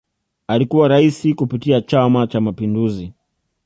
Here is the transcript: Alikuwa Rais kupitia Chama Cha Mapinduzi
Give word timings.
Alikuwa 0.47 0.87
Rais 0.87 1.35
kupitia 1.35 1.81
Chama 1.81 2.27
Cha 2.27 2.41
Mapinduzi 2.41 3.13